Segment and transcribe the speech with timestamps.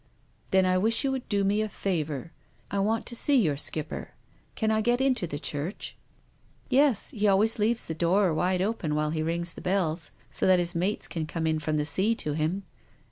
[0.51, 2.31] "Then I wish you would do me a favour.
[2.71, 4.15] I want to see your skipper.
[4.55, 5.95] Can I get into the church?""
[6.71, 7.11] Yes.
[7.11, 10.73] He always leaves the door wide open while he rings the bells— so that his
[10.73, 12.63] mates can come in from the sea to him."